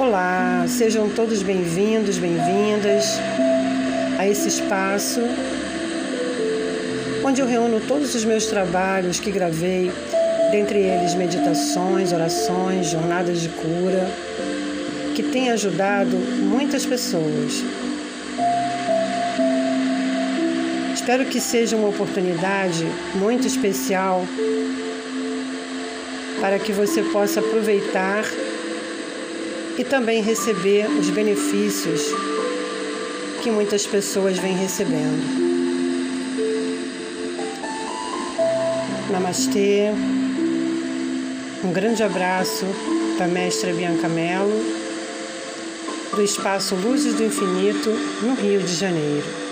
[0.00, 3.20] Olá, sejam todos bem-vindos, bem-vindas
[4.18, 5.20] a esse espaço
[7.22, 9.92] onde eu reúno todos os meus trabalhos que gravei,
[10.50, 14.10] dentre eles meditações, orações, jornadas de cura,
[15.14, 17.62] que têm ajudado muitas pessoas.
[20.94, 22.86] Espero que seja uma oportunidade
[23.16, 24.24] muito especial
[26.40, 28.24] para que você possa aproveitar
[29.80, 32.02] e também receber os benefícios
[33.42, 35.22] que muitas pessoas vêm recebendo.
[39.10, 39.90] Namastê.
[41.64, 42.66] Um grande abraço
[43.18, 44.62] da mestra Bianca Mello,
[46.14, 47.88] do espaço Luzes do Infinito,
[48.22, 49.49] no Rio de Janeiro.